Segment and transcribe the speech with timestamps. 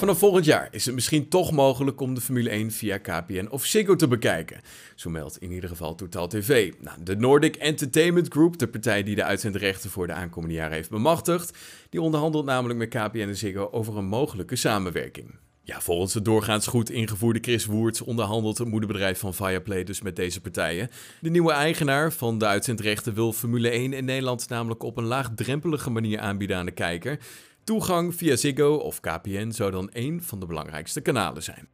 [0.00, 3.64] Vanaf volgend jaar is het misschien toch mogelijk om de Formule 1 via KPN of
[3.64, 4.60] Ziggo te bekijken.
[4.94, 6.72] Zo meldt in ieder geval Total TV.
[6.80, 10.90] Nou, de Nordic Entertainment Group, de partij die de uitzendrechten voor de aankomende jaren heeft
[10.90, 11.58] bemachtigd,
[11.90, 15.34] die onderhandelt namelijk met KPN en Ziggo over een mogelijke samenwerking.
[15.62, 20.16] Ja, volgens de doorgaans goed ingevoerde Chris Woerts onderhandelt het moederbedrijf van Viaplay dus met
[20.16, 20.90] deze partijen.
[21.20, 25.90] De nieuwe eigenaar van de uitzendrechten wil Formule 1 in Nederland namelijk op een laagdrempelige
[25.90, 27.18] manier aanbieden aan de kijker.
[27.64, 31.68] Toegang via Ziggo of KPN zou dan één van de belangrijkste kanalen zijn.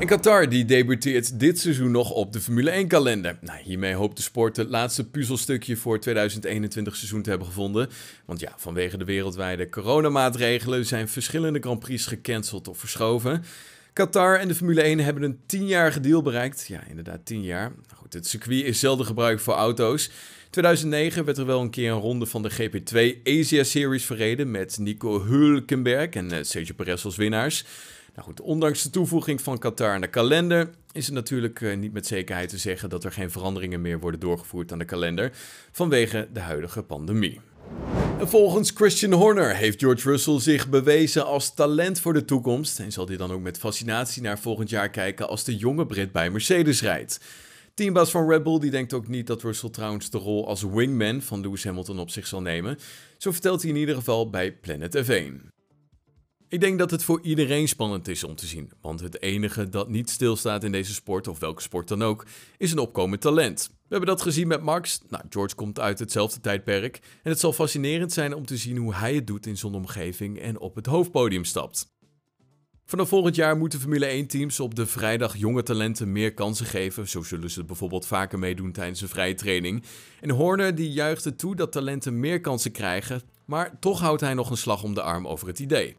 [0.00, 3.38] En Qatar die debuteert dit seizoen nog op de Formule 1-kalender.
[3.40, 7.88] Nou, hiermee hoopt de sport het laatste puzzelstukje voor het 2021 seizoen te hebben gevonden.
[8.24, 13.44] Want ja, vanwege de wereldwijde coronamaatregelen zijn verschillende Grand Prix gecanceld of verschoven.
[13.92, 16.66] Qatar en de Formule 1 hebben een 10-jarige deal bereikt.
[16.66, 17.68] Ja, inderdaad 10 jaar.
[17.68, 20.10] Nou goed, het circuit is zelden gebruikt voor auto's.
[20.50, 24.78] 2009 werd er wel een keer een ronde van de GP2 Asia Series verreden met
[24.78, 27.64] Nico Hülkenberg en uh, Sergio Perez als winnaars.
[28.14, 31.92] Nou goed, ondanks de toevoeging van Qatar aan de kalender is het natuurlijk uh, niet
[31.92, 35.30] met zekerheid te zeggen dat er geen veranderingen meer worden doorgevoerd aan de kalender
[35.72, 37.40] vanwege de huidige pandemie.
[38.20, 42.92] En volgens Christian Horner heeft George Russell zich bewezen als talent voor de toekomst en
[42.92, 46.30] zal hij dan ook met fascinatie naar volgend jaar kijken als de jonge Brit bij
[46.30, 47.20] Mercedes rijdt.
[47.74, 51.22] Teambaas van Red Bull die denkt ook niet dat Russell trouwens de rol als wingman
[51.22, 52.78] van Lewis Hamilton op zich zal nemen.
[53.18, 55.59] Zo vertelt hij in ieder geval bij Planet F1.
[56.50, 59.88] Ik denk dat het voor iedereen spannend is om te zien, want het enige dat
[59.88, 63.68] niet stilstaat in deze sport, of welke sport dan ook, is een opkomend talent.
[63.68, 65.00] We hebben dat gezien met Max.
[65.08, 68.94] Nou, George komt uit hetzelfde tijdperk en het zal fascinerend zijn om te zien hoe
[68.94, 71.92] hij het doet in zo'n omgeving en op het hoofdpodium stapt.
[72.84, 77.08] Vanaf volgend jaar moeten Formule 1-teams op de vrijdag jonge talenten meer kansen geven.
[77.08, 79.84] Zo zullen ze bijvoorbeeld vaker meedoen tijdens een vrije training.
[80.20, 84.34] En Horner die juicht het toe dat talenten meer kansen krijgen, maar toch houdt hij
[84.34, 85.96] nog een slag om de arm over het idee.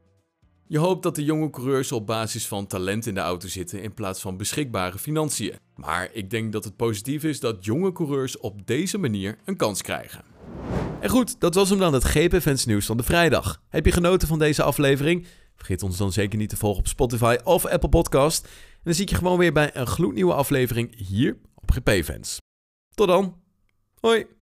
[0.71, 3.93] Je hoopt dat de jonge coureurs op basis van talent in de auto zitten in
[3.93, 5.55] plaats van beschikbare financiën.
[5.75, 9.81] Maar ik denk dat het positief is dat jonge coureurs op deze manier een kans
[9.81, 10.23] krijgen.
[10.99, 13.61] En goed, dat was hem dan het GP nieuws van de vrijdag.
[13.69, 15.27] Heb je genoten van deze aflevering?
[15.55, 18.45] Vergeet ons dan zeker niet te volgen op Spotify of Apple Podcast.
[18.45, 22.37] En dan zie ik je gewoon weer bij een gloednieuwe aflevering hier op GP Fans.
[22.93, 23.41] Tot dan.
[23.99, 24.25] Hoi.